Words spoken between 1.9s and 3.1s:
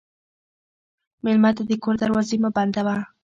دروازې مه بندوه.